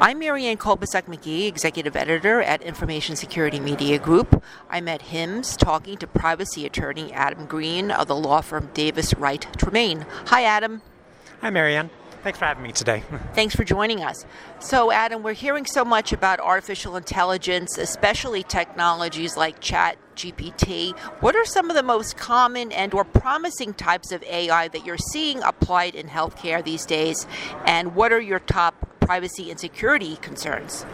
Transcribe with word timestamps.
I'm 0.00 0.18
Marianne 0.18 0.56
Kolbasuk 0.56 1.04
McGee, 1.04 1.46
Executive 1.46 1.94
Editor 1.94 2.42
at 2.42 2.62
Information 2.62 3.14
Security 3.14 3.60
Media 3.60 3.96
Group. 3.96 4.42
I'm 4.68 4.88
at 4.88 5.02
HIMSS 5.02 5.56
talking 5.56 5.96
to 5.98 6.08
privacy 6.08 6.66
attorney 6.66 7.12
Adam 7.12 7.46
Greene 7.46 7.92
of 7.92 8.08
the 8.08 8.16
law 8.16 8.40
firm 8.40 8.70
Davis 8.74 9.14
Wright 9.14 9.46
Tremaine. 9.56 10.04
Hi, 10.26 10.42
Adam. 10.42 10.82
Hi, 11.42 11.50
Marianne. 11.50 11.90
Thanks 12.24 12.40
for 12.40 12.44
having 12.46 12.64
me 12.64 12.72
today. 12.72 13.04
Thanks 13.34 13.54
for 13.54 13.62
joining 13.62 14.02
us. 14.02 14.26
So, 14.58 14.90
Adam, 14.90 15.22
we're 15.22 15.32
hearing 15.32 15.64
so 15.64 15.84
much 15.84 16.12
about 16.12 16.40
artificial 16.40 16.96
intelligence, 16.96 17.78
especially 17.78 18.42
technologies 18.42 19.36
like 19.36 19.60
Chat 19.60 19.96
GPT. 20.16 20.98
What 21.20 21.36
are 21.36 21.44
some 21.44 21.70
of 21.70 21.76
the 21.76 21.82
most 21.82 22.16
common 22.16 22.72
and 22.72 22.92
or 22.94 23.04
promising 23.04 23.74
types 23.74 24.10
of 24.10 24.24
AI 24.24 24.68
that 24.68 24.84
you're 24.84 24.98
seeing 24.98 25.40
applied 25.42 25.94
in 25.94 26.08
healthcare 26.08 26.64
these 26.64 26.84
days? 26.84 27.26
And 27.64 27.94
what 27.94 28.12
are 28.12 28.20
your 28.20 28.40
top 28.40 28.93
privacy 29.06 29.50
and 29.50 29.60
security 29.60 30.16
concerns? 30.16 30.84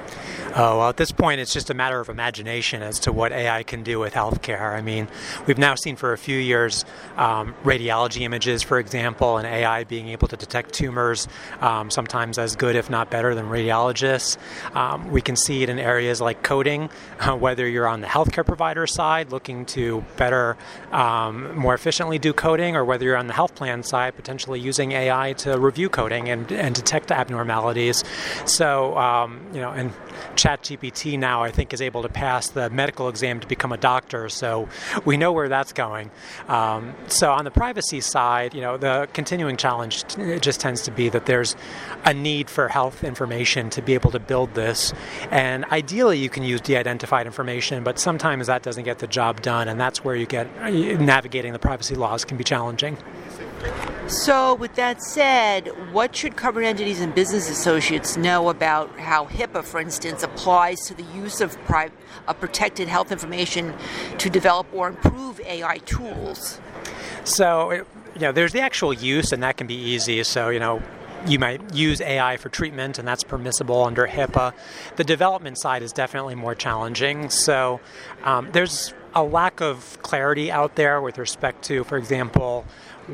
Oh, 0.57 0.79
well, 0.79 0.89
at 0.89 0.96
this 0.96 1.13
point, 1.13 1.40
it's 1.40 1.53
just 1.53 1.71
a 1.71 1.75
matter 1.75 2.00
of 2.00 2.09
imagination 2.09 2.82
as 2.82 2.99
to 3.00 3.13
what 3.13 3.31
AI 3.31 3.63
can 3.63 3.85
do 3.85 4.00
with 4.00 4.14
healthcare. 4.14 4.72
I 4.72 4.81
mean, 4.81 5.07
we've 5.46 5.58
now 5.58 5.77
seen 5.77 5.95
for 5.95 6.13
a 6.13 6.18
few 6.18 6.36
years 6.36 6.85
um, 7.17 7.54
radiology 7.63 8.22
images, 8.22 8.61
for 8.61 8.81
example, 8.81 9.36
and 9.36 9.46
AI 9.46 9.85
being 9.85 10.08
able 10.08 10.27
to 10.27 10.36
detect 10.36 10.72
tumors, 10.72 11.29
um, 11.61 11.89
sometimes 11.89 12.36
as 12.36 12.57
good, 12.57 12.75
if 12.75 12.91
not 12.91 13.11
better, 13.11 13.32
than 13.35 13.46
radiologists. 13.46 14.39
Um, 14.75 15.13
we 15.13 15.21
can 15.21 15.36
see 15.36 15.63
it 15.63 15.68
in 15.68 15.79
areas 15.79 16.21
like 16.21 16.43
coding, 16.43 16.91
uh, 17.21 17.36
whether 17.36 17.69
you're 17.69 17.86
on 17.86 18.00
the 18.00 18.08
healthcare 18.08 18.44
provider 18.44 18.89
side 18.89 19.30
looking 19.30 19.67
to 19.67 20.05
better, 20.17 20.57
um, 20.91 21.57
more 21.57 21.75
efficiently 21.75 22.19
do 22.19 22.32
coding, 22.32 22.75
or 22.75 22.85
whether 22.85 23.05
you're 23.05 23.17
on 23.17 23.29
the 23.29 23.35
health 23.35 23.55
plan 23.55 23.85
side 23.85 24.17
potentially 24.17 24.58
using 24.58 24.91
AI 24.93 25.32
to 25.35 25.57
review 25.61 25.89
coding 25.89 26.29
and, 26.29 26.50
and 26.50 26.75
detect 26.75 27.13
abnormalities. 27.13 28.03
So, 28.46 28.99
um, 28.99 29.41
you 29.53 29.61
know, 29.61 29.71
and 29.71 29.93
ChatGPT 30.40 31.18
now, 31.18 31.43
I 31.43 31.50
think, 31.50 31.72
is 31.72 31.82
able 31.82 32.03
to 32.03 32.08
pass 32.08 32.48
the 32.48 32.70
medical 32.70 33.08
exam 33.08 33.41
to 33.41 33.46
become 33.46 33.72
a 33.72 33.77
doctor. 33.77 34.28
So 34.28 34.69
we 35.05 35.16
know 35.16 35.33
where 35.33 35.48
that's 35.48 35.72
going. 35.72 36.10
Um, 36.48 36.94
so 37.08 37.30
on 37.33 37.44
the 37.44 37.50
privacy 37.50 38.00
side, 38.00 38.55
you 38.55 38.61
know, 38.61 38.77
the 38.77 39.08
continuing 39.12 39.56
challenge 39.56 40.05
just 40.41 40.61
tends 40.61 40.83
to 40.83 40.91
be 40.91 41.08
that 41.11 41.27
there's 41.27 41.56
a 42.05 42.14
need 42.14 42.48
for 42.48 42.68
health 42.68 43.05
information 43.05 43.68
to 43.70 43.83
be 43.83 43.94
able 43.94 44.11
to 44.12 44.18
build 44.18 44.55
this. 44.55 44.94
And 45.30 45.64
ideally, 45.66 46.18
you 46.18 46.30
can 46.30 46.42
use 46.42 46.61
de-identified 46.61 47.27
information, 47.27 47.84
but 47.84 47.98
sometimes 47.98 48.46
that 48.46 48.62
doesn't 48.62 48.84
get 48.84 48.98
the 48.98 49.06
job 49.06 49.42
done, 49.42 49.68
and 49.68 49.78
that's 49.78 50.02
where 50.05 50.16
you 50.16 50.27
get 50.27 50.46
navigating 51.00 51.52
the 51.52 51.58
privacy 51.58 51.94
laws 51.94 52.24
can 52.24 52.36
be 52.36 52.44
challenging. 52.44 52.96
So, 54.11 54.55
with 54.55 54.75
that 54.75 55.03
said, 55.03 55.69
what 55.92 56.16
should 56.16 56.36
covered 56.36 56.64
entities 56.64 57.00
and 57.00 57.14
business 57.14 57.48
associates 57.48 58.17
know 58.17 58.48
about 58.48 58.98
how 58.98 59.27
HIPAA, 59.27 59.62
for 59.62 59.80
instance, 59.80 60.25
applies 60.25 60.80
to 60.86 60.94
the 60.94 61.05
use 61.14 61.41
of, 61.41 61.56
pri- 61.64 61.91
protected 62.41 62.89
health 62.89 63.12
information 63.12 63.72
to 64.19 64.28
develop 64.28 64.67
or 64.75 64.89
improve 64.89 65.41
AI 65.41 65.78
tools? 65.78 66.61
So, 67.22 67.70
you 67.72 68.20
know, 68.20 68.33
there's 68.33 68.52
the 68.52 68.61
actual 68.61 68.92
use, 68.92 69.30
and 69.33 69.42
that 69.44 69.56
can 69.56 69.69
be 69.69 69.77
easy. 69.77 70.24
So, 70.24 70.48
you 70.48 70.58
know, 70.58 70.83
you 71.27 71.39
might 71.39 71.74
use 71.74 72.00
AI 72.00 72.36
for 72.36 72.48
treatment, 72.48 72.98
and 72.98 73.06
that's 73.06 73.22
permissible 73.22 73.84
under 73.84 74.08
HIPAA. 74.08 74.55
The 74.97 75.05
development 75.05 75.58
side 75.58 75.83
is 75.83 75.92
definitely 75.92 76.34
more 76.34 76.56
challenging. 76.56 77.30
So, 77.30 77.80
um, 78.24 78.48
there's 78.52 78.92
a 79.14 79.22
lack 79.22 79.61
of 79.61 79.98
clarity 80.03 80.50
out 80.50 80.77
there 80.77 81.00
with 81.00 81.19
respect 81.19 81.64
to, 81.64 81.84
for 81.84 81.97
example, 81.97 82.64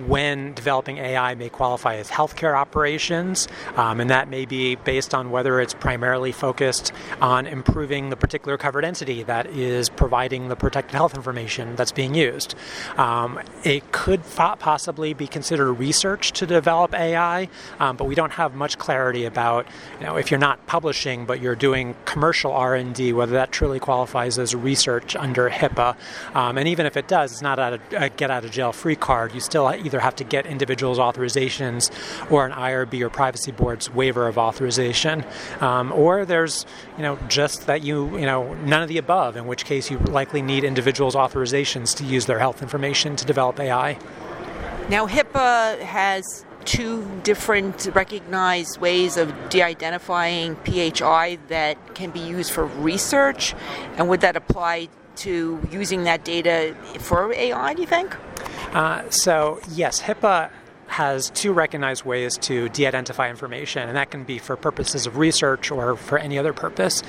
when 0.07 0.53
developing 0.53 0.99
AI 0.99 1.35
may 1.35 1.49
qualify 1.49 1.97
as 1.97 2.11
healthcare 2.11 2.55
operations, 2.55 3.49
um, 3.77 4.01
and 4.01 4.11
that 4.11 4.29
may 4.29 4.45
be 4.45 4.75
based 4.75 5.15
on 5.15 5.31
whether 5.31 5.61
it's 5.61 5.75
primarily 5.75 6.33
focused 6.33 6.93
on 7.21 7.47
improving 7.47 8.11
the 8.11 8.17
particular 8.17 8.59
covered 8.59 8.85
entity 8.85 9.23
that 9.23 9.47
is 9.47 9.89
providing 9.89 10.49
the 10.49 10.57
protected 10.57 10.95
health 10.95 11.15
information 11.15 11.77
that's 11.77 11.93
being 11.93 12.15
used. 12.15 12.55
Um, 12.97 13.41
it 13.65 13.91
could 13.93 14.23
possibly 14.35 15.15
be 15.15 15.27
considered 15.27 15.73
research 15.75 16.33
to 16.33 16.47
develop 16.47 16.95
AI, 16.95 17.49
um, 17.81 17.97
but 17.97 18.05
we 18.05 18.15
don't 18.15 18.33
have 18.33 18.55
much 18.55 18.79
clarity 18.79 19.25
about, 19.25 19.67
you 19.99 20.07
know, 20.07 20.17
if 20.17 20.31
you're 20.31 20.39
not 20.41 20.67
publishing 20.67 21.25
but 21.25 21.41
you're 21.41 21.57
doing 21.57 21.95
commercial 22.05 22.53
R&D, 22.53 23.13
whether 23.13 23.33
that 23.33 23.53
truly 23.53 23.79
qualifies 23.79 24.39
as 24.39 24.55
research 24.55 25.17
under 25.17 25.49
HIPAA. 25.49 25.86
Um, 26.35 26.59
and 26.59 26.67
even 26.69 26.87
if 26.87 26.97
it 26.97 27.09
does, 27.09 27.33
it's 27.33 27.43
not 27.43 27.59
a, 27.59 27.81
a 27.97 28.09
get 28.09 28.31
out 28.31 28.45
of 28.45 28.51
jail 28.51 28.73
free 28.73 28.97
card. 28.97 29.35
You 29.35 29.41
still 29.41 29.69
either 29.69 30.01
have 30.01 30.17
to 30.17 30.25
get 30.25 30.47
individuals' 30.47 30.99
authorizations 30.99 31.91
or 32.31 32.47
an 32.47 32.53
IRB 32.53 33.01
or 33.03 33.11
privacy 33.11 33.53
board's 33.53 33.91
waiver 33.93 34.27
of 34.27 34.39
authorization, 34.39 35.25
um, 35.61 35.93
or 35.93 36.25
there's 36.25 36.67
you 36.97 37.03
know 37.03 37.19
just 37.29 37.67
that 37.67 37.83
you 37.83 38.17
you 38.19 38.27
know 38.27 38.55
none 38.55 38.83
of 38.83 38.89
the 38.89 38.99
above, 38.99 39.37
in 39.37 39.47
which 39.47 39.65
case 39.65 39.91
you 39.91 39.99
likely 39.99 40.43
need 40.43 40.65
individuals' 40.65 41.15
authorizations 41.15 41.95
to 41.97 42.05
use 42.05 42.27
their 42.27 42.39
health 42.39 42.63
information 42.63 43.17
to 43.17 43.25
develop 43.25 43.61
AI. 43.61 43.99
Now 44.89 45.07
HIPAA 45.07 45.81
has 45.81 46.47
two 46.67 47.05
different 47.23 47.89
recognized 47.95 48.79
ways 48.79 49.17
of 49.17 49.33
de-identifying 49.49 50.57
PHI 50.65 51.39
that 51.49 51.95
can 51.95 52.11
be 52.11 52.21
used 52.21 52.53
for 52.53 52.67
research, 52.67 53.55
and 53.97 54.09
would 54.09 54.21
that 54.21 54.37
apply 54.37 54.89
to 55.17 55.61
using 55.71 56.05
that 56.05 56.25
data 56.25 56.75
for 56.99 57.33
AI? 57.33 57.75
Do 57.75 57.81
you 57.81 57.89
think? 57.89 58.17
Uh, 58.73 59.09
so, 59.11 59.61
yes, 59.71 60.03
HIPAA 60.03 60.51
has 60.89 61.31
two 61.31 61.53
recognized 61.53 62.05
ways 62.05 62.39
to 62.39 62.69
de 62.69 62.87
identify 62.87 63.29
information, 63.29 63.89
and 63.89 63.97
that 63.97 64.11
can 64.11 64.25
be 64.25 64.39
for 64.39 64.57
purposes 64.57 65.07
of 65.07 65.17
research 65.17 65.71
or 65.71 65.97
for 65.97 66.19
any 66.19 66.39
other 66.39 66.53
purpose. 66.53 67.03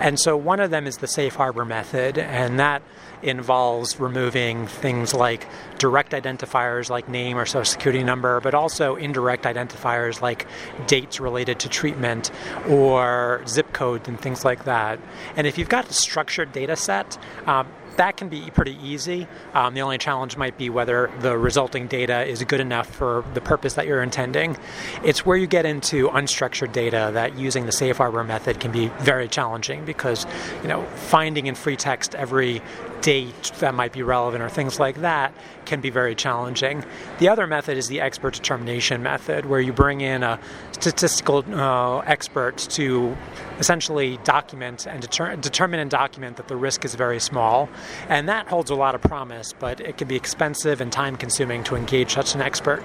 And 0.00 0.18
so, 0.18 0.36
one 0.36 0.60
of 0.60 0.70
them 0.70 0.86
is 0.86 0.98
the 0.98 1.06
safe 1.06 1.36
harbor 1.36 1.64
method, 1.64 2.18
and 2.18 2.58
that 2.58 2.82
involves 3.22 3.98
removing 4.00 4.66
things 4.66 5.14
like 5.14 5.46
direct 5.78 6.12
identifiers 6.12 6.90
like 6.90 7.08
name 7.08 7.36
or 7.36 7.46
social 7.46 7.64
security 7.64 8.02
number, 8.02 8.40
but 8.40 8.54
also 8.54 8.96
indirect 8.96 9.44
identifiers 9.44 10.20
like 10.20 10.46
dates 10.86 11.20
related 11.20 11.58
to 11.60 11.68
treatment 11.68 12.30
or 12.68 13.42
zip 13.46 13.72
codes 13.72 14.08
and 14.08 14.20
things 14.20 14.44
like 14.44 14.64
that. 14.64 14.98
And 15.36 15.46
if 15.46 15.58
you've 15.58 15.68
got 15.68 15.88
a 15.88 15.92
structured 15.92 16.52
data 16.52 16.76
set, 16.76 17.18
um, 17.46 17.66
that 17.96 18.16
can 18.16 18.28
be 18.28 18.50
pretty 18.50 18.78
easy. 18.82 19.26
Um, 19.54 19.74
the 19.74 19.82
only 19.82 19.98
challenge 19.98 20.36
might 20.36 20.56
be 20.56 20.70
whether 20.70 21.10
the 21.20 21.36
resulting 21.36 21.86
data 21.86 22.24
is 22.24 22.42
good 22.44 22.60
enough 22.60 22.88
for 22.88 23.24
the 23.34 23.40
purpose 23.40 23.74
that 23.74 23.86
you're 23.86 24.02
intending. 24.02 24.56
It's 25.04 25.26
where 25.26 25.36
you 25.36 25.46
get 25.46 25.66
into 25.66 26.08
unstructured 26.08 26.72
data 26.72 27.10
that 27.14 27.38
using 27.38 27.66
the 27.66 27.72
safe 27.72 27.98
harbor 27.98 28.24
method 28.24 28.60
can 28.60 28.72
be 28.72 28.88
very 29.00 29.28
challenging 29.28 29.84
because, 29.84 30.26
you 30.62 30.68
know, 30.68 30.82
finding 30.94 31.46
in 31.46 31.54
free 31.54 31.76
text 31.76 32.14
every 32.14 32.62
date 33.00 33.52
that 33.60 33.74
might 33.74 33.92
be 33.92 34.02
relevant 34.02 34.42
or 34.42 34.48
things 34.48 34.78
like 34.78 35.00
that 35.00 35.32
can 35.64 35.80
be 35.80 35.90
very 35.90 36.14
challenging. 36.14 36.84
The 37.18 37.28
other 37.28 37.46
method 37.46 37.78
is 37.78 37.88
the 37.88 38.00
expert 38.00 38.34
determination 38.34 39.02
method, 39.02 39.46
where 39.46 39.60
you 39.60 39.72
bring 39.72 40.00
in 40.00 40.22
a 40.22 40.38
statistical 40.72 41.44
uh, 41.54 41.98
expert 42.00 42.58
to 42.58 43.16
essentially 43.60 44.18
document 44.24 44.86
and 44.86 45.02
deter- 45.02 45.36
determine 45.36 45.78
and 45.78 45.90
document 45.90 46.36
that 46.38 46.48
the 46.48 46.56
risk 46.56 46.84
is 46.84 46.94
very 46.96 47.20
small. 47.20 47.68
And 48.08 48.28
that 48.28 48.48
holds 48.48 48.70
a 48.70 48.74
lot 48.74 48.94
of 48.94 49.02
promise, 49.02 49.54
but 49.56 49.80
it 49.80 49.98
can 49.98 50.08
be 50.08 50.16
expensive 50.16 50.80
and 50.80 50.90
time 50.90 51.16
consuming 51.16 51.62
to 51.64 51.76
engage 51.76 52.14
such 52.14 52.34
an 52.34 52.40
expert. 52.40 52.82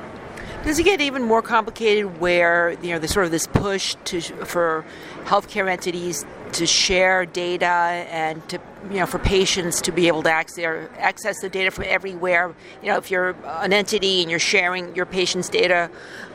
Does 0.63 0.79
it 0.79 0.83
get 0.83 0.99
even 0.99 1.21
more 1.21 1.43
complicated 1.43 2.19
where 2.19 2.71
you 2.81 2.89
know 2.89 2.97
there's 2.97 3.13
sort 3.13 3.25
of 3.25 3.31
this 3.31 3.45
push 3.45 3.95
to 4.05 4.19
for 4.19 4.83
healthcare 5.25 5.69
entities 5.69 6.25
to 6.53 6.65
share 6.65 7.23
data 7.23 7.67
and 8.09 8.47
to 8.49 8.59
you 8.89 8.97
know 8.97 9.05
for 9.05 9.19
patients 9.19 9.79
to 9.81 9.91
be 9.91 10.07
able 10.07 10.23
to 10.23 10.31
access 10.31 10.89
access 10.97 11.39
the 11.41 11.49
data 11.49 11.69
from 11.69 11.85
everywhere. 11.87 12.55
You 12.81 12.89
know, 12.89 12.97
if 12.97 13.11
you're 13.11 13.35
an 13.45 13.73
entity 13.73 14.21
and 14.23 14.31
you're 14.31 14.39
sharing 14.39 14.95
your 14.95 15.05
patient's 15.05 15.49
data 15.49 15.91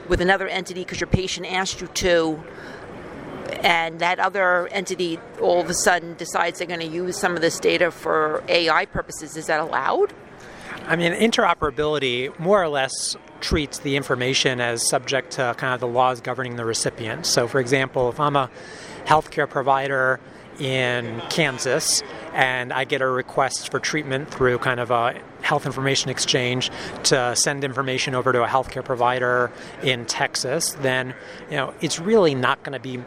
with 0.09 0.21
another 0.21 0.47
entity 0.47 0.83
because 0.83 1.01
your 1.01 1.09
patient 1.09 1.53
asked 1.53 1.81
you 1.81 1.89
to, 1.89 2.41
and 3.63 3.99
that 4.01 4.19
other 4.19 4.69
entity 4.69 5.19
all 5.41 5.61
of 5.61 5.69
a 5.69 5.75
sudden 5.75 6.15
decides 6.15 6.59
they're 6.59 6.69
going 6.69 6.81
to 6.81 6.87
use 6.87 7.17
some 7.17 7.35
of 7.35 7.41
this 7.41 7.59
data 7.61 7.91
for 7.91 8.43
AI 8.49 8.87
purposes, 8.87 9.37
is 9.37 9.47
that 9.47 9.61
allowed? 9.61 10.13
I 10.87 10.97
mean, 10.97 11.13
interoperability 11.13 12.37
more 12.39 12.63
or 12.63 12.69
less 12.69 13.17
treats 13.41 13.79
the 13.79 13.97
information 13.97 14.61
as 14.61 14.89
subject 14.89 15.33
to 15.33 15.55
kind 15.57 15.75
of 15.75 15.81
the 15.81 15.87
laws 15.87 16.21
governing 16.21 16.57
the 16.57 16.65
recipient. 16.65 17.27
So, 17.27 17.47
for 17.49 17.61
example, 17.61 18.09
if 18.09 18.21
I'm 18.21 18.37
a 18.37 18.51
healthcare 19.05 19.49
provider 19.49 20.21
in 20.59 21.21
Kansas 21.31 22.03
and 22.35 22.73
I 22.73 22.85
get 22.85 23.01
a 23.01 23.07
request 23.07 23.71
for 23.71 23.81
treatment 23.81 24.31
through 24.31 24.59
kind 24.59 24.79
of 24.79 24.91
a 24.91 25.21
health 25.43 25.65
information 25.65 26.11
exchange 26.11 26.71
to 27.05 27.35
send 27.35 27.65
information 27.65 28.15
over 28.15 28.33
to 28.33 28.43
a 28.45 28.47
healthcare 28.47 28.85
provider 28.85 29.51
in 29.83 30.05
Texas, 30.07 30.77
then 30.81 31.15
you 31.51 31.57
know 31.57 31.75
it's 31.81 31.99
really 31.99 32.35
not 32.35 32.63
going 32.63 32.75
to 32.75 32.81
be 32.81 33.03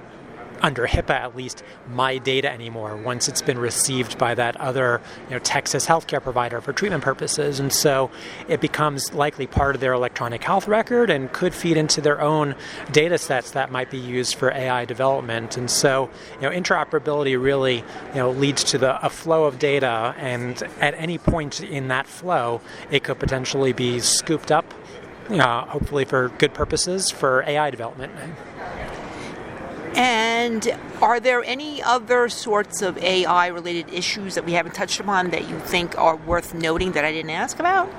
under 0.63 0.87
HIPAA 0.87 1.11
at 1.11 1.35
least, 1.35 1.63
my 1.89 2.17
data 2.17 2.51
anymore 2.51 2.95
once 2.95 3.27
it's 3.27 3.41
been 3.41 3.59
received 3.59 4.17
by 4.17 4.33
that 4.33 4.55
other 4.57 5.01
you 5.25 5.31
know, 5.31 5.39
Texas 5.39 5.85
healthcare 5.85 6.23
provider 6.23 6.61
for 6.61 6.73
treatment 6.73 7.03
purposes. 7.03 7.59
And 7.59 7.71
so 7.71 8.09
it 8.47 8.61
becomes 8.61 9.13
likely 9.13 9.45
part 9.45 9.75
of 9.75 9.81
their 9.81 9.93
electronic 9.93 10.43
health 10.43 10.67
record 10.67 11.09
and 11.09 11.31
could 11.31 11.53
feed 11.53 11.77
into 11.77 12.01
their 12.01 12.21
own 12.21 12.55
data 12.91 13.17
sets 13.17 13.51
that 13.51 13.71
might 13.71 13.91
be 13.91 13.97
used 13.97 14.35
for 14.35 14.51
AI 14.51 14.85
development. 14.85 15.57
And 15.57 15.69
so 15.69 16.09
you 16.35 16.49
know, 16.49 16.49
interoperability 16.49 17.41
really 17.41 17.77
you 17.77 18.15
know, 18.15 18.31
leads 18.31 18.63
to 18.65 18.77
the, 18.77 19.05
a 19.05 19.09
flow 19.09 19.43
of 19.45 19.59
data, 19.59 20.15
and 20.17 20.61
at 20.79 20.93
any 20.95 21.17
point 21.17 21.61
in 21.61 21.89
that 21.89 22.07
flow, 22.07 22.61
it 22.89 23.03
could 23.03 23.19
potentially 23.19 23.73
be 23.73 23.99
scooped 23.99 24.51
up, 24.51 24.73
uh, 25.29 25.65
hopefully 25.65 26.05
for 26.05 26.29
good 26.37 26.53
purposes, 26.53 27.11
for 27.11 27.43
AI 27.47 27.69
development. 27.69 28.13
And 29.95 30.75
are 31.01 31.19
there 31.19 31.43
any 31.43 31.81
other 31.83 32.27
sorts 32.29 32.81
of 32.81 32.97
AI 32.97 33.47
related 33.47 33.93
issues 33.93 34.35
that 34.35 34.45
we 34.45 34.53
haven't 34.53 34.73
touched 34.73 34.99
upon 34.99 35.29
that 35.29 35.47
you 35.47 35.59
think 35.59 35.97
are 35.97 36.15
worth 36.15 36.53
noting 36.53 36.93
that 36.93 37.05
I 37.05 37.11
didn't 37.11 37.31
ask 37.31 37.59
about? 37.59 37.89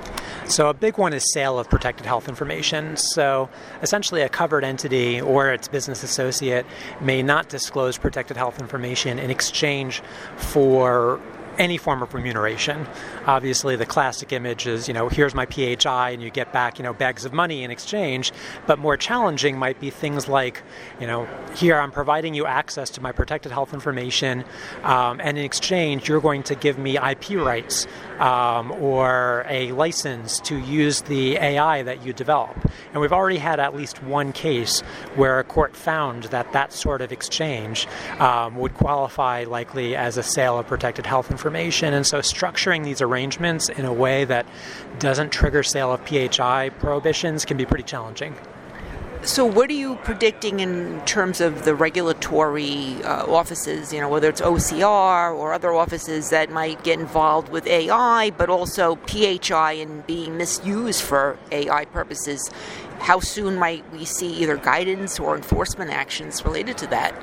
So, 0.46 0.68
a 0.68 0.74
big 0.74 0.98
one 0.98 1.14
is 1.14 1.32
sale 1.32 1.58
of 1.58 1.70
protected 1.70 2.06
health 2.06 2.28
information. 2.28 2.96
So, 2.96 3.48
essentially, 3.80 4.22
a 4.22 4.28
covered 4.28 4.64
entity 4.64 5.20
or 5.20 5.52
its 5.52 5.68
business 5.68 6.02
associate 6.02 6.66
may 7.00 7.22
not 7.22 7.48
disclose 7.48 7.96
protected 7.96 8.36
health 8.36 8.60
information 8.60 9.18
in 9.18 9.30
exchange 9.30 10.02
for 10.36 11.20
any 11.58 11.76
form 11.76 12.02
of 12.02 12.14
remuneration. 12.14 12.86
Obviously, 13.26 13.76
the 13.76 13.86
classic 13.86 14.32
image 14.32 14.66
is, 14.66 14.88
you 14.88 14.94
know, 14.94 15.08
here's 15.08 15.34
my 15.34 15.46
PHI, 15.46 16.10
and 16.10 16.22
you 16.22 16.30
get 16.30 16.52
back, 16.52 16.78
you 16.78 16.82
know, 16.82 16.92
bags 16.92 17.24
of 17.24 17.32
money 17.32 17.62
in 17.62 17.70
exchange. 17.70 18.32
But 18.66 18.78
more 18.78 18.96
challenging 18.96 19.58
might 19.58 19.80
be 19.80 19.90
things 19.90 20.28
like, 20.28 20.62
you 21.00 21.06
know, 21.06 21.28
here 21.56 21.78
I'm 21.78 21.92
providing 21.92 22.34
you 22.34 22.46
access 22.46 22.90
to 22.90 23.00
my 23.00 23.12
protected 23.12 23.52
health 23.52 23.74
information, 23.74 24.44
um, 24.82 25.20
and 25.20 25.38
in 25.38 25.44
exchange, 25.44 26.08
you're 26.08 26.20
going 26.20 26.42
to 26.44 26.54
give 26.54 26.78
me 26.78 26.96
IP 26.96 27.30
rights 27.30 27.86
um, 28.20 28.72
or 28.72 29.44
a 29.48 29.72
license 29.72 30.40
to 30.40 30.58
use 30.58 31.02
the 31.02 31.36
AI 31.36 31.82
that 31.82 32.04
you 32.04 32.12
develop. 32.12 32.56
And 32.92 33.00
we've 33.00 33.12
already 33.12 33.38
had 33.38 33.60
at 33.60 33.74
least 33.74 34.02
one 34.02 34.32
case 34.32 34.80
where 35.16 35.38
a 35.38 35.44
court 35.44 35.76
found 35.76 36.24
that 36.24 36.52
that 36.52 36.72
sort 36.72 37.00
of 37.00 37.12
exchange 37.12 37.86
um, 38.18 38.56
would 38.56 38.74
qualify 38.74 39.44
likely 39.44 39.96
as 39.96 40.16
a 40.16 40.22
sale 40.22 40.58
of 40.58 40.66
protected 40.66 41.06
health 41.06 41.30
information 41.30 41.44
information. 41.44 41.94
And 41.94 42.06
so 42.06 42.18
structuring 42.18 42.84
these 42.84 43.00
arrangements 43.00 43.68
in 43.68 43.84
a 43.84 43.92
way 43.92 44.24
that 44.24 44.46
doesn't 44.98 45.30
trigger 45.30 45.62
sale 45.62 45.92
of 45.92 46.00
PHI 46.06 46.70
prohibitions 46.78 47.44
can 47.44 47.56
be 47.56 47.66
pretty 47.66 47.84
challenging. 47.84 48.34
So, 49.24 49.46
what 49.46 49.70
are 49.70 49.74
you 49.74 49.96
predicting 50.04 50.60
in 50.60 51.00
terms 51.06 51.40
of 51.40 51.64
the 51.64 51.74
regulatory 51.74 53.02
uh, 53.04 53.24
offices, 53.24 53.90
you 53.90 53.98
know, 53.98 54.08
whether 54.10 54.28
it's 54.28 54.42
OCR 54.42 55.34
or 55.34 55.54
other 55.54 55.72
offices 55.72 56.28
that 56.28 56.50
might 56.50 56.84
get 56.84 57.00
involved 57.00 57.48
with 57.48 57.66
AI, 57.66 58.30
but 58.36 58.50
also 58.50 58.96
PHI 59.06 59.72
and 59.72 60.06
being 60.06 60.36
misused 60.36 61.00
for 61.00 61.38
AI 61.50 61.86
purposes? 61.86 62.50
How 62.98 63.18
soon 63.18 63.56
might 63.56 63.90
we 63.92 64.04
see 64.04 64.30
either 64.42 64.58
guidance 64.58 65.18
or 65.18 65.34
enforcement 65.34 65.90
actions 65.90 66.44
related 66.44 66.76
to 66.78 66.86
that? 66.88 67.14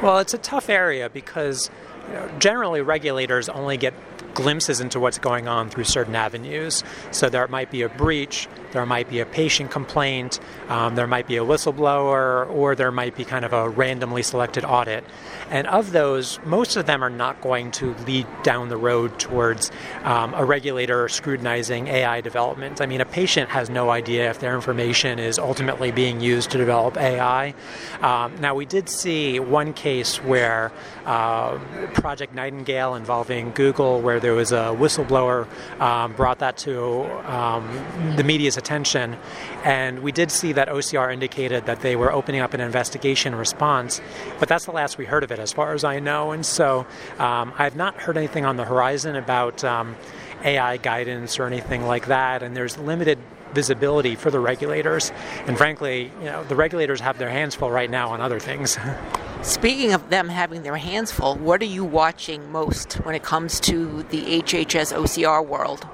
Well, 0.00 0.20
it's 0.20 0.34
a 0.34 0.38
tough 0.38 0.70
area 0.70 1.10
because 1.10 1.70
you 2.06 2.14
know, 2.14 2.30
generally 2.38 2.82
regulators 2.82 3.48
only 3.48 3.76
get 3.76 3.94
glimpses 4.34 4.80
into 4.80 5.00
what's 5.00 5.18
going 5.18 5.48
on 5.48 5.70
through 5.70 5.84
certain 5.84 6.14
avenues. 6.14 6.84
So 7.10 7.28
there 7.28 7.46
might 7.48 7.70
be 7.70 7.82
a 7.82 7.88
breach, 7.88 8.48
there 8.72 8.86
might 8.86 9.08
be 9.08 9.20
a 9.20 9.26
patient 9.26 9.70
complaint, 9.70 10.40
um, 10.68 10.94
there 10.94 11.06
might 11.06 11.26
be 11.26 11.36
a 11.36 11.44
whistleblower, 11.44 12.48
or 12.50 12.74
there 12.74 12.90
might 12.90 13.16
be 13.16 13.24
kind 13.24 13.44
of 13.44 13.52
a 13.52 13.68
randomly 13.68 14.22
selected 14.22 14.64
audit. 14.64 15.04
And 15.50 15.66
of 15.66 15.92
those, 15.92 16.38
most 16.44 16.76
of 16.76 16.86
them 16.86 17.02
are 17.04 17.10
not 17.10 17.40
going 17.40 17.70
to 17.72 17.94
lead 18.06 18.26
down 18.42 18.68
the 18.68 18.76
road 18.76 19.18
towards 19.18 19.70
um, 20.04 20.32
a 20.34 20.44
regulator 20.44 21.08
scrutinizing 21.08 21.88
AI 21.88 22.20
development. 22.20 22.80
I 22.80 22.86
mean, 22.86 23.00
a 23.00 23.04
patient 23.04 23.50
has 23.50 23.68
no 23.68 23.90
idea 23.90 24.30
if 24.30 24.40
their 24.40 24.54
information 24.54 25.18
is 25.18 25.38
ultimately 25.38 25.92
being 25.92 26.20
used 26.20 26.50
to 26.52 26.58
develop 26.58 26.96
AI. 26.96 27.54
Um, 28.00 28.34
now, 28.40 28.54
we 28.54 28.64
did 28.64 28.88
see 28.88 29.40
one 29.40 29.72
case 29.72 30.16
where 30.22 30.72
uh, 31.04 31.58
Project 31.94 32.34
Nightingale 32.34 32.94
involving 32.94 33.50
Google, 33.52 34.00
where 34.00 34.20
there 34.22 34.34
was 34.34 34.52
a 34.52 34.74
whistleblower, 34.78 35.46
um, 35.80 36.12
brought 36.14 36.38
that 36.38 36.56
to 36.58 37.04
um, 37.30 38.16
the 38.16 38.24
media's 38.24 38.56
attention. 38.56 39.16
And 39.64 40.02
we 40.02 40.12
did 40.12 40.30
see 40.30 40.52
that 40.52 40.68
OCR 40.68 41.12
indicated 41.12 41.66
that 41.66 41.80
they 41.80 41.96
were 41.96 42.12
opening 42.12 42.40
up 42.40 42.54
an 42.54 42.60
investigation 42.60 43.34
response, 43.34 44.00
but 44.38 44.48
that's 44.48 44.64
the 44.64 44.72
last 44.72 44.98
we 44.98 45.04
heard 45.04 45.24
of 45.24 45.30
it, 45.30 45.38
as 45.38 45.52
far 45.52 45.74
as 45.74 45.84
I 45.84 45.98
know. 45.98 46.32
And 46.32 46.46
so 46.46 46.86
um, 47.18 47.52
I've 47.58 47.76
not 47.76 47.96
heard 47.96 48.16
anything 48.16 48.44
on 48.44 48.56
the 48.56 48.64
horizon 48.64 49.16
about 49.16 49.62
um, 49.64 49.96
AI 50.44 50.76
guidance 50.78 51.38
or 51.38 51.46
anything 51.46 51.82
like 51.86 52.06
that, 52.06 52.42
and 52.42 52.56
there's 52.56 52.78
limited 52.78 53.18
visibility 53.52 54.14
for 54.14 54.30
the 54.30 54.40
regulators. 54.40 55.12
And 55.46 55.58
frankly, 55.58 56.10
you 56.20 56.24
know, 56.24 56.44
the 56.44 56.56
regulators 56.56 57.00
have 57.00 57.18
their 57.18 57.30
hands 57.30 57.54
full 57.54 57.70
right 57.70 57.90
now 57.90 58.10
on 58.10 58.20
other 58.20 58.40
things. 58.40 58.78
Speaking 59.42 59.92
of 59.92 60.08
them 60.08 60.28
having 60.28 60.62
their 60.62 60.76
hands 60.76 61.10
full, 61.10 61.34
what 61.34 61.60
are 61.62 61.66
you 61.66 61.84
watching 61.84 62.52
most 62.52 62.94
when 63.04 63.16
it 63.16 63.24
comes 63.24 63.58
to 63.60 64.04
the 64.04 64.40
HHS 64.40 64.96
OCR 64.96 65.44
world? 65.44 65.84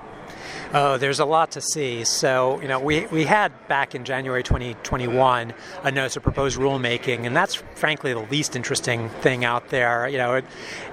Oh, 0.74 0.98
there's 0.98 1.18
a 1.18 1.24
lot 1.24 1.52
to 1.52 1.62
see. 1.62 2.04
So, 2.04 2.60
you 2.60 2.68
know, 2.68 2.78
we, 2.78 3.06
we 3.06 3.24
had 3.24 3.52
back 3.66 3.94
in 3.94 4.04
January 4.04 4.42
2021 4.42 5.54
a 5.82 5.90
notice 5.90 6.16
of 6.18 6.22
proposed 6.24 6.58
rulemaking, 6.58 7.24
and 7.24 7.34
that's 7.34 7.54
frankly 7.54 8.12
the 8.12 8.20
least 8.20 8.54
interesting 8.54 9.08
thing 9.08 9.46
out 9.46 9.70
there. 9.70 10.06
You 10.06 10.18
know, 10.18 10.34
it, 10.34 10.44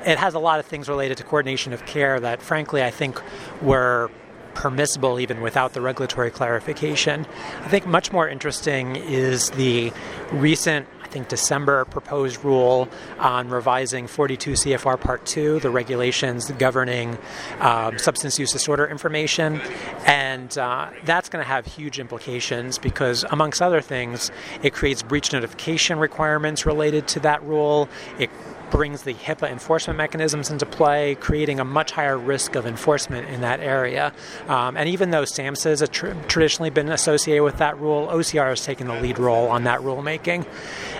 it 0.05 0.17
has 0.17 0.33
a 0.33 0.39
lot 0.39 0.61
of 0.61 0.65
things 0.65 0.87
related 0.87 1.17
to 1.17 1.25
coordination 1.25 1.73
of 1.73 1.85
care 1.85 2.21
that, 2.21 2.41
frankly, 2.41 2.81
I 2.81 2.89
think 2.89 3.21
were 3.61 4.09
permissible 4.53 5.19
even 5.19 5.41
without 5.41 5.73
the 5.73 5.81
regulatory 5.81 6.31
clarification. 6.31 7.27
I 7.61 7.67
think 7.67 7.85
much 7.85 8.13
more 8.13 8.27
interesting 8.27 8.95
is 8.95 9.49
the 9.51 9.91
recent 10.31 10.87
think, 11.15 11.29
December 11.29 11.85
proposed 11.85 12.43
rule 12.43 12.89
on 13.19 13.47
revising 13.47 14.05
42 14.05 14.51
CFR 14.51 14.99
Part 14.99 15.25
2, 15.25 15.61
the 15.61 15.69
regulations 15.69 16.51
governing 16.51 17.17
um, 17.61 17.97
substance 17.97 18.37
use 18.37 18.51
disorder 18.51 18.85
information. 18.85 19.61
And 20.05 20.55
uh, 20.57 20.89
that's 21.05 21.29
going 21.29 21.41
to 21.41 21.47
have 21.47 21.65
huge 21.65 21.99
implications 21.99 22.77
because, 22.77 23.23
amongst 23.31 23.61
other 23.61 23.79
things, 23.79 24.29
it 24.61 24.73
creates 24.73 25.03
breach 25.03 25.31
notification 25.31 25.99
requirements 25.99 26.65
related 26.65 27.07
to 27.09 27.21
that 27.21 27.41
rule. 27.43 27.87
It 28.19 28.29
brings 28.75 29.03
the 29.03 29.13
HIPAA 29.13 29.49
enforcement 29.49 29.95
mechanisms 29.95 30.51
into 30.51 30.65
play, 30.65 31.15
creating 31.15 31.61
a 31.61 31.63
much 31.63 31.91
higher 31.91 32.17
risk 32.17 32.55
of 32.55 32.65
enforcement 32.65 33.25
in 33.29 33.39
that 33.39 33.61
area. 33.61 34.11
Um, 34.49 34.75
and 34.75 34.89
even 34.89 35.11
though 35.11 35.23
SAMHSA 35.23 35.79
has 35.79 35.89
tr- 35.89 36.11
traditionally 36.27 36.71
been 36.71 36.89
associated 36.89 37.41
with 37.41 37.57
that 37.59 37.79
rule, 37.79 38.07
OCR 38.07 38.49
has 38.49 38.65
taken 38.65 38.87
the 38.87 38.99
lead 38.99 39.17
role 39.17 39.47
on 39.47 39.63
that 39.63 39.79
rulemaking. 39.79 40.45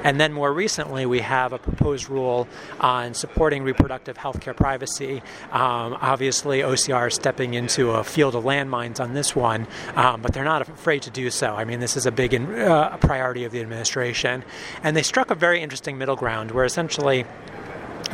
And 0.05 0.21
then 0.21 0.31
more 0.31 0.53
recently, 0.53 1.05
we 1.05 1.19
have 1.19 1.51
a 1.51 1.57
proposed 1.57 2.09
rule 2.09 2.47
on 2.79 3.13
supporting 3.13 3.63
reproductive 3.63 4.15
health 4.15 4.39
care 4.39 4.53
privacy. 4.53 5.21
Um, 5.51 5.97
obviously, 5.99 6.59
OCR 6.59 7.09
is 7.09 7.15
stepping 7.15 7.55
into 7.55 7.91
a 7.91 8.05
field 8.05 8.35
of 8.35 8.45
landmines 8.45 9.01
on 9.01 9.13
this 9.13 9.35
one, 9.35 9.67
um, 9.95 10.21
but 10.21 10.33
they're 10.33 10.45
not 10.45 10.61
afraid 10.61 11.01
to 11.01 11.09
do 11.09 11.29
so. 11.29 11.55
I 11.55 11.65
mean, 11.65 11.81
this 11.81 11.97
is 11.97 12.05
a 12.05 12.11
big 12.11 12.33
in, 12.33 12.57
uh, 12.57 12.95
priority 13.01 13.43
of 13.43 13.51
the 13.51 13.59
administration. 13.59 14.45
And 14.81 14.95
they 14.95 15.03
struck 15.03 15.29
a 15.29 15.35
very 15.35 15.61
interesting 15.61 15.97
middle 15.97 16.15
ground 16.15 16.51
where 16.51 16.63
essentially 16.63 17.25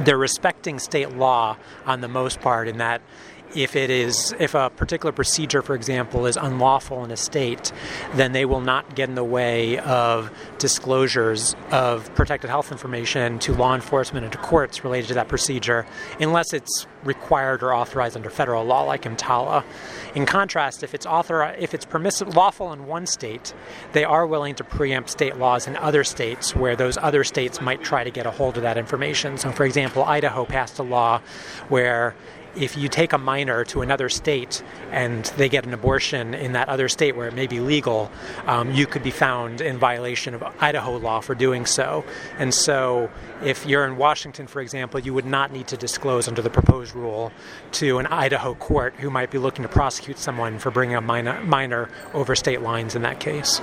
they're 0.06 0.18
respecting 0.18 0.80
state 0.80 1.12
law 1.12 1.58
on 1.86 2.02
the 2.02 2.08
most 2.08 2.42
part 2.42 2.68
in 2.68 2.78
that 2.78 3.02
if 3.56 3.76
it 3.76 3.90
is 3.90 4.34
if 4.40 4.56
a 4.56 4.70
particular 4.70 5.12
procedure 5.12 5.62
for 5.62 5.76
example 5.76 6.26
is 6.26 6.38
unlawful 6.38 7.04
in 7.04 7.12
a 7.12 7.18
state 7.18 7.72
then 8.16 8.32
they 8.32 8.46
will 8.46 8.62
not 8.62 8.96
get 8.96 9.10
in 9.10 9.16
the 9.16 9.24
way 9.24 9.78
of 9.80 10.32
disclosures 10.58 11.56
of 11.72 12.14
protected 12.16 12.50
health 12.50 12.72
information 12.72 13.40
to 13.40 13.54
law 13.54 13.76
enforcement 13.76 14.24
and 14.24 14.32
to 14.32 14.38
courts 14.40 14.84
related 14.84 15.08
to 15.08 15.14
that 15.14 15.28
procedure 15.28 15.86
unless 16.20 16.54
it's 16.54 16.86
required 17.04 17.64
or 17.64 17.74
authorized 17.74 18.16
under 18.16 18.30
federal 18.30 18.64
law 18.64 18.84
like 18.84 19.04
EMTALA. 19.04 19.64
In 20.16 20.26
contrast, 20.26 20.84
if 20.84 20.94
it's 20.94 21.06
author 21.06 21.44
if 21.58 21.74
it's 21.74 21.86
permissible 21.86 22.32
lawful 22.34 22.72
in 22.74 22.86
one 22.86 23.06
state, 23.06 23.54
they 23.94 24.04
are 24.04 24.26
willing 24.26 24.56
to 24.56 24.64
preempt 24.64 25.10
state 25.10 25.38
laws 25.38 25.68
in 25.68 25.76
other 25.78 26.04
states 26.04 26.56
where 26.56 26.76
those 26.76 26.98
other 26.98 27.24
states 27.24 27.62
might 27.62 27.84
try 27.84 28.04
to 28.04 28.12
get 28.12 28.26
a 28.26 28.32
hold 28.32 28.58
of 28.58 28.64
that 28.64 28.78
information. 28.78 29.38
So 29.38 29.52
for 29.52 29.66
example, 29.66 30.04
Idaho 30.04 30.46
passed 30.46 30.80
a 30.80 30.84
law 30.84 31.22
where 31.70 32.16
if 32.56 32.78
you 32.78 32.90
take 32.90 33.14
a 33.14 33.18
minor 33.18 33.64
to 33.66 33.82
another 33.82 34.10
state 34.10 34.64
and 34.92 35.26
they 35.38 35.50
get 35.50 35.66
an 35.66 35.74
abortion 35.74 36.34
in 36.34 36.54
that 36.54 36.70
other 36.70 36.90
state 36.90 37.16
where 37.16 37.28
it 37.28 37.34
may 37.34 37.48
be 37.48 37.60
legal, 37.60 38.12
um, 38.46 38.72
you 38.72 38.86
could 38.86 39.04
be 39.04 39.12
found 39.12 39.62
in 39.62 39.78
violation 39.78 40.34
of 40.34 40.44
Idaho 40.60 40.98
law 40.98 41.22
for 41.22 41.36
doing 41.36 41.66
so. 41.66 42.04
And 42.38 42.54
so, 42.54 43.10
if 43.44 43.66
you're 43.66 43.86
in 43.86 43.98
Washington, 43.98 44.48
for 44.48 44.62
example, 44.62 45.00
you 45.00 45.14
would 45.14 45.26
not 45.26 45.52
need 45.52 45.68
to 45.68 45.78
disclose 45.78 46.28
under 46.28 46.42
the 46.42 46.50
proposed 46.50 46.96
rule 46.96 47.32
to 47.74 48.00
an 48.00 48.08
Idaho 48.08 48.54
court 48.56 48.94
who 48.96 49.10
might 49.10 49.32
be 49.32 49.38
looking 49.38 49.64
to 49.64 49.70
prosecute 49.70 50.18
someone 50.18 50.60
for 50.60 50.72
bringing 50.72 50.96
a 50.96 51.02
minor, 51.02 51.42
minor 51.42 51.90
over 52.14 52.36
state 52.36 52.62
lines 52.62 52.96
in 52.96 53.02
that 53.02 53.20
case. 53.20 53.62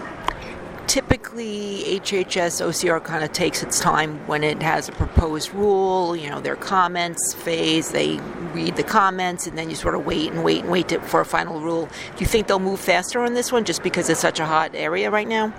Typically 0.89 1.85
HHS 2.01 2.65
OCR 2.65 3.05
kind 3.05 3.23
of 3.23 3.33
takes 3.33 3.63
its 3.63 3.79
time 3.79 4.27
when 4.27 4.43
it 4.43 4.63
has 4.63 4.89
a 4.89 4.93
proposed 4.93 5.53
rule, 5.55 6.17
you 6.17 6.29
know, 6.29 6.41
their 6.41 6.57
comments 6.57 7.35
phase, 7.35 7.91
they 7.91 8.19
read 8.53 8.77
the 8.77 8.83
comments, 8.83 9.47
and 9.47 9.57
then 9.57 9.69
you 9.69 9.77
sort 9.77 9.95
of 9.95 10.07
wait 10.07 10.33
and 10.33 10.43
wait 10.43 10.63
and 10.63 10.71
wait 10.71 10.89
to, 10.89 11.01
for 11.01 11.21
a 11.21 11.27
final 11.27 11.61
rule. 11.61 11.87
Do 11.87 12.21
you 12.21 12.27
think 12.27 12.47
they'll 12.47 12.59
move 12.59 12.81
faster 12.81 13.21
on 13.21 13.35
this 13.35 13.53
one 13.53 13.65
just 13.65 13.83
because 13.83 14.09
it's 14.09 14.21
such 14.21 14.41
a 14.41 14.47
hot 14.47 14.73
area 14.75 15.11
right 15.11 15.29
now? 15.29 15.53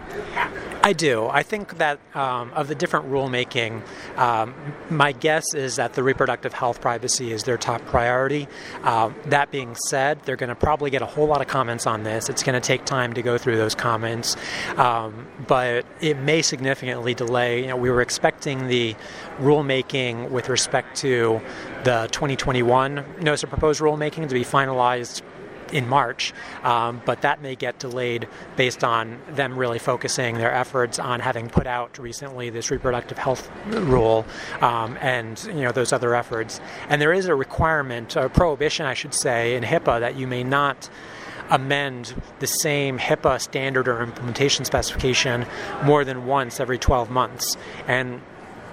I 0.81 0.93
do. 0.93 1.27
I 1.27 1.43
think 1.43 1.77
that 1.77 2.00
um, 2.15 2.51
of 2.53 2.69
the 2.69 2.75
different 2.75 3.12
rulemaking, 3.12 3.83
um, 4.17 4.55
my 4.89 5.12
guess 5.12 5.53
is 5.53 5.75
that 5.75 5.93
the 5.93 6.03
reproductive 6.03 6.53
health 6.53 6.79
privacy 6.79 7.33
is 7.33 7.43
their 7.43 7.57
top 7.57 7.86
priority. 7.88 8.48
Uh, 8.83 9.12
that 9.25 9.51
being 9.51 9.75
said, 9.88 10.21
they're 10.24 10.38
going 10.38 10.50
to 10.50 10.55
probably 10.55 10.89
get 10.89 11.01
a 11.01 11.05
whole 11.05 11.27
lot 11.27 11.41
of 11.41 11.48
comments 11.48 11.86
on 11.86 12.03
this. 12.03 12.29
It's 12.29 12.43
going 12.43 12.59
to 12.59 12.65
take 12.65 12.86
time 12.86 13.13
to 13.13 13.21
go 13.21 13.38
through 13.38 13.57
those 13.57 13.75
comments, 13.75 14.38
um, 14.77 15.27
but 15.48 15.86
it 16.00 16.17
may 16.17 16.41
significantly 16.41 17.13
delay. 17.13 17.62
You 17.62 17.67
know, 17.67 17.77
we 17.77 17.89
were 17.89 18.01
expecting 18.01 18.67
the 18.67 18.95
rulemaking 19.39 20.29
with 20.29 20.48
respect 20.48 20.95
to 20.98 21.41
the 21.83 22.07
2021 22.12 23.03
notice 23.19 23.43
of 23.43 23.50
proposed 23.50 23.81
rulemaking 23.81 24.29
to 24.29 24.33
be 24.33 24.45
finalized 24.45 25.24
in 25.71 25.88
March, 25.88 26.33
um, 26.63 27.01
but 27.05 27.21
that 27.21 27.41
may 27.41 27.55
get 27.55 27.79
delayed 27.79 28.27
based 28.55 28.83
on 28.83 29.19
them 29.29 29.57
really 29.57 29.79
focusing 29.79 30.38
their 30.38 30.53
efforts 30.53 30.99
on 30.99 31.19
having 31.19 31.49
put 31.49 31.67
out 31.67 31.97
recently 31.97 32.49
this 32.49 32.71
reproductive 32.71 33.17
health 33.17 33.49
rule 33.67 34.25
um, 34.61 34.97
and 35.01 35.43
you 35.45 35.61
know 35.61 35.71
those 35.71 35.93
other 35.93 36.15
efforts. 36.15 36.59
And 36.89 37.01
there 37.01 37.13
is 37.13 37.27
a 37.27 37.35
requirement, 37.35 38.15
a 38.15 38.29
prohibition, 38.29 38.85
I 38.85 38.93
should 38.93 39.13
say, 39.13 39.55
in 39.55 39.63
HIPAA 39.63 39.99
that 39.99 40.15
you 40.15 40.27
may 40.27 40.43
not 40.43 40.89
amend 41.49 42.13
the 42.39 42.47
same 42.47 42.99
HIPAA 42.99 43.41
standard 43.41 43.88
or 43.88 44.01
implementation 44.03 44.65
specification 44.65 45.45
more 45.83 46.05
than 46.05 46.25
once 46.25 46.59
every 46.59 46.77
12 46.77 47.09
months. 47.09 47.57
And 47.88 48.21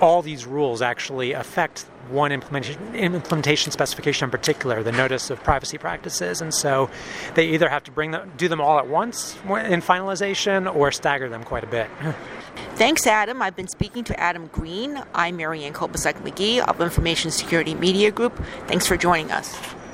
all 0.01 0.23
these 0.23 0.47
rules 0.47 0.83
actually 0.83 1.33
affect 1.33 1.87
one 2.11 2.33
implementation, 2.33 2.95
implementation 2.95 3.73
specification 3.73 4.25
in 4.27 4.31
particular, 4.31 4.83
the 4.83 4.93
notice 4.93 5.31
of 5.31 5.43
privacy 5.43 5.79
practices, 5.79 6.41
and 6.41 6.53
so 6.53 6.91
they 7.35 7.49
either 7.49 7.69
have 7.69 7.85
to 7.85 7.91
bring 7.91 8.11
them, 8.11 8.33
do 8.37 8.49
them 8.49 8.61
all 8.61 8.79
at 8.79 8.87
once 8.87 9.37
in 9.45 9.81
finalization 9.81 10.73
or 10.75 10.93
stagger 10.93 11.29
them 11.29 11.45
quite 11.45 11.65
a 11.65 11.69
bit. 11.69 11.89
Thanks, 12.77 13.07
Adam. 13.07 13.43
I've 13.43 13.57
been 13.57 13.69
speaking 13.69 14.05
to 14.05 14.21
Adam 14.21 14.49
Greene. 14.49 15.03
I'm 15.15 15.37
Marianne 15.37 15.73
Kolbasuk 15.73 16.15
McGee 16.23 16.59
of 16.67 16.81
Information 16.81 17.31
Security 17.31 17.75
Media 17.75 18.11
Group. 18.11 18.41
Thanks 18.67 18.87
for 18.87 18.97
joining 18.97 19.31
us. 19.31 19.57